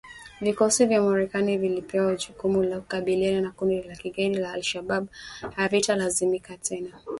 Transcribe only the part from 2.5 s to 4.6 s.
la kukabiliana na kundi la kigaidi la